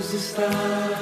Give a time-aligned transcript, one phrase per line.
[0.00, 0.48] Deus está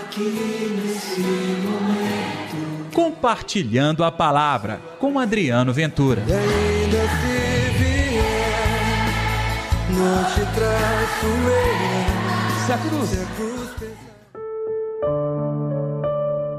[0.01, 2.93] aqui nesse momento.
[2.93, 6.25] Compartilhando a palavra com Adriano Ventura.
[6.27, 9.15] E ainda se vier,
[9.91, 12.67] não te traço eu.
[12.67, 13.11] Se a cruz.
[13.11, 14.09] Se a cruz pesar.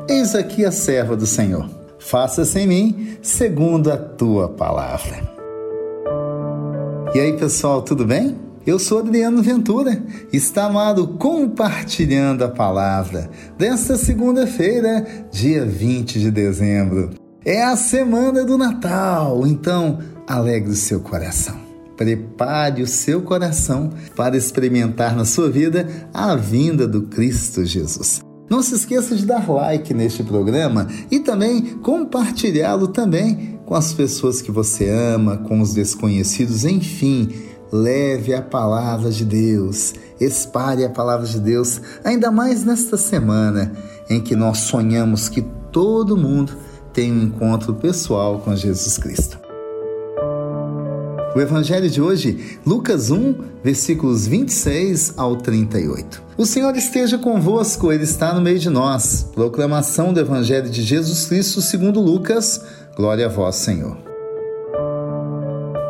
[0.07, 1.69] Eis aqui a serva do Senhor.
[1.99, 5.29] Faça-se em mim segundo a tua palavra.
[7.13, 8.48] E aí, pessoal, tudo bem?
[8.69, 9.99] Eu sou Adriano Ventura,
[10.31, 13.27] está amado compartilhando a palavra
[13.57, 17.09] desta segunda-feira, dia 20 de dezembro.
[17.43, 19.97] É a semana do Natal, então
[20.27, 21.55] alegre o seu coração.
[21.97, 28.21] Prepare o seu coração para experimentar na sua vida a vinda do Cristo Jesus.
[28.47, 34.43] Não se esqueça de dar like neste programa e também compartilhá-lo também com as pessoas
[34.43, 37.29] que você ama, com os desconhecidos, enfim,
[37.71, 43.71] leve a palavra de Deus, espalhe a palavra de Deus, ainda mais nesta semana
[44.09, 46.53] em que nós sonhamos que todo mundo
[46.93, 49.39] tem um encontro pessoal com Jesus Cristo.
[51.35, 56.23] O evangelho de hoje, Lucas 1, versículos 26 ao 38.
[56.35, 59.27] O Senhor esteja convosco, ele está no meio de nós.
[59.35, 62.61] Proclamação do evangelho de Jesus Cristo, segundo Lucas.
[62.95, 64.08] Glória a vós, Senhor.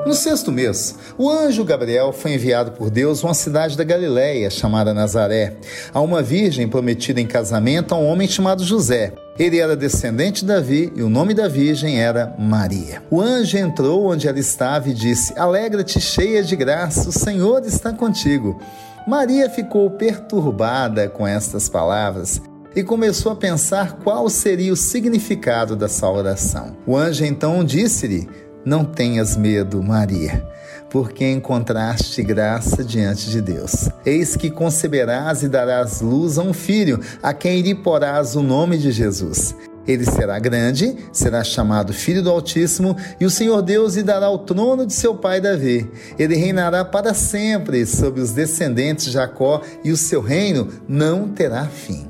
[0.10, 4.50] No sexto mês, o anjo Gabriel foi enviado por Deus a uma cidade da Galiléia
[4.50, 5.58] chamada Nazaré,
[5.94, 9.14] a uma virgem prometida em casamento a um homem chamado José.
[9.38, 13.04] Ele era descendente de Davi e o nome da virgem era Maria.
[13.12, 17.94] O anjo entrou onde ela estava e disse: Alegra-te, cheia de graça, o Senhor está
[17.94, 18.60] contigo.
[19.08, 22.42] Maria ficou perturbada com estas palavras
[22.76, 26.76] e começou a pensar qual seria o significado dessa oração.
[26.88, 28.28] O anjo então disse-lhe:
[28.66, 30.46] Não tenhas medo, Maria,
[30.90, 33.90] porque encontraste graça diante de Deus.
[34.06, 38.78] Eis que conceberás e darás luz a um filho, a quem lhe porás o nome
[38.78, 39.56] de Jesus.
[39.88, 44.40] Ele será grande, será chamado Filho do Altíssimo, e o Senhor Deus lhe dará o
[44.40, 45.90] trono de seu pai Davi.
[46.18, 51.66] Ele reinará para sempre sobre os descendentes de Jacó, e o seu reino não terá
[51.66, 52.08] fim.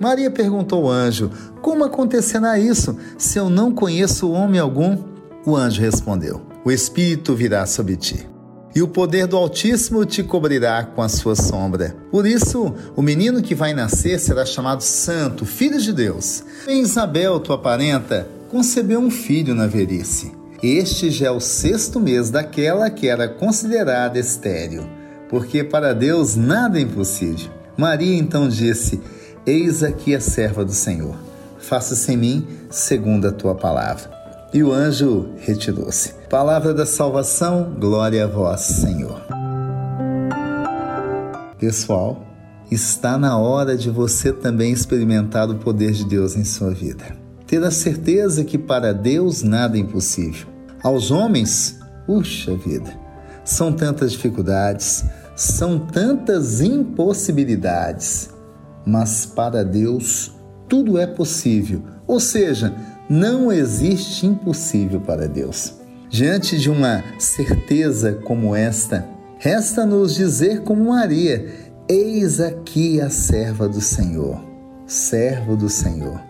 [0.00, 1.30] Maria perguntou ao anjo:
[1.60, 5.17] Como acontecerá isso, se eu não conheço homem algum?
[5.48, 8.28] O anjo respondeu: O Espírito virá sobre ti
[8.74, 11.96] e o poder do Altíssimo te cobrirá com a sua sombra.
[12.10, 16.44] Por isso, o menino que vai nascer será chamado Santo, Filho de Deus.
[16.66, 20.32] Em Isabel, tua parenta, concebeu um filho na velhice.
[20.62, 24.86] Este já é o sexto mês daquela que era considerada estéril,
[25.30, 27.50] porque para Deus nada é impossível.
[27.74, 29.00] Maria então disse:
[29.46, 31.16] Eis aqui a serva do Senhor.
[31.58, 34.18] Faça-se em mim segundo a tua palavra.
[34.52, 36.14] E o anjo retirou-se.
[36.30, 39.20] Palavra da salvação, glória a vós, Senhor.
[41.58, 42.24] Pessoal,
[42.70, 47.04] está na hora de você também experimentar o poder de Deus em sua vida.
[47.46, 50.46] Ter a certeza que para Deus nada é impossível.
[50.82, 52.90] Aos homens, puxa vida,
[53.44, 55.04] são tantas dificuldades,
[55.36, 58.30] são tantas impossibilidades,
[58.86, 60.32] mas para Deus
[60.66, 61.82] tudo é possível.
[62.06, 62.74] Ou seja,
[63.08, 65.74] não existe impossível para Deus.
[66.10, 69.06] Diante de uma certeza como esta,
[69.38, 71.46] resta-nos dizer como Maria:
[71.88, 74.42] Eis aqui a serva do Senhor,
[74.86, 76.20] servo do Senhor.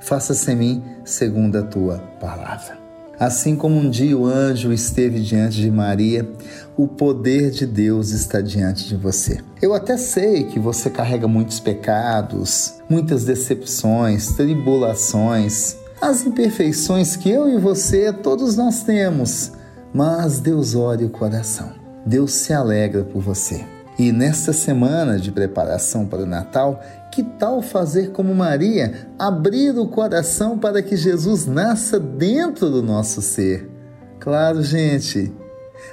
[0.00, 2.82] Faça-se em mim segundo a tua palavra.
[3.18, 6.28] Assim como um dia o anjo esteve diante de Maria,
[6.76, 9.38] o poder de Deus está diante de você.
[9.60, 17.48] Eu até sei que você carrega muitos pecados, muitas decepções, tribulações, as imperfeições que eu
[17.48, 19.52] e você, todos nós temos,
[19.94, 21.70] mas Deus olha o coração.
[22.04, 23.64] Deus se alegra por você.
[23.96, 26.82] E nesta semana de preparação para o Natal,
[27.12, 33.22] que tal fazer como Maria, abrir o coração para que Jesus nasça dentro do nosso
[33.22, 33.70] ser?
[34.18, 35.32] Claro, gente.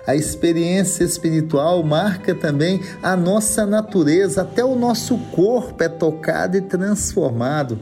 [0.08, 6.62] A experiência espiritual marca também a nossa natureza, até o nosso corpo é tocado e
[6.62, 7.78] transformado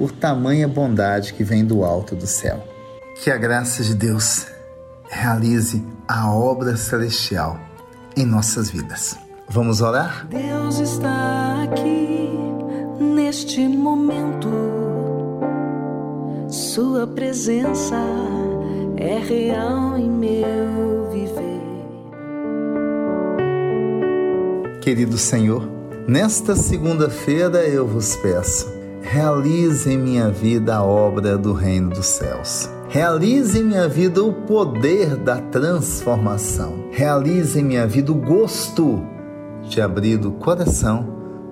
[0.00, 2.64] por tamanha bondade que vem do alto do céu.
[3.22, 4.46] Que a graça de Deus
[5.10, 7.60] realize a obra celestial
[8.16, 9.14] em nossas vidas.
[9.46, 10.26] Vamos orar?
[10.26, 12.30] Deus está aqui
[12.98, 14.48] neste momento.
[16.48, 18.02] Sua presença
[18.96, 21.60] é real em meu viver.
[24.80, 25.68] Querido Senhor,
[26.08, 32.68] nesta segunda-feira eu vos peço, realize em minha vida a obra do reino dos céus.
[32.88, 36.86] Realize em minha vida o poder da transformação.
[36.90, 39.02] Realize em minha vida o gosto
[39.62, 41.06] de abrir o coração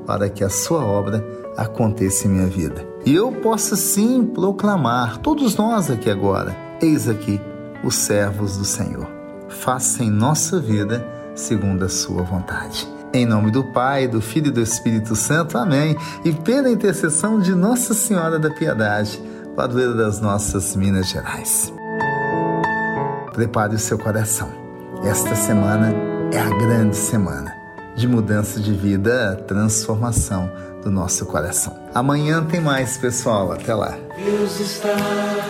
[0.07, 1.25] para que a sua obra
[1.57, 2.87] aconteça em minha vida.
[3.05, 7.41] E eu possa sim proclamar, todos nós aqui agora, eis aqui
[7.85, 9.07] os servos do Senhor.
[9.49, 12.98] Faça em nossa vida segundo a sua vontade.
[13.19, 15.59] Em nome do Pai, do Filho e do Espírito Santo.
[15.59, 15.97] Amém.
[16.25, 19.21] E pela intercessão de Nossa Senhora da Piedade,
[19.57, 21.73] padroeira das nossas Minas Gerais.
[23.33, 24.49] Prepare o seu coração.
[25.03, 25.93] Esta semana
[26.33, 27.53] é a grande semana
[27.97, 30.49] de mudança de vida, transformação
[30.85, 31.77] do nosso coração.
[31.93, 33.51] Amanhã tem mais, pessoal.
[33.51, 33.99] Até lá.
[34.17, 34.95] Deus está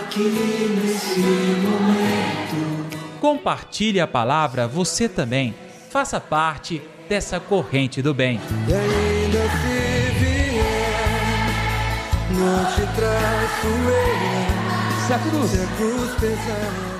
[0.05, 3.19] aqui nesse momento.
[3.21, 5.53] Compartilhe a palavra você também.
[5.91, 8.39] Faça parte dessa corrente do bem.
[8.67, 11.49] E ainda se vier,
[12.31, 13.69] não te traço.
[15.07, 16.98] Se a cruz Se a cruz pesar.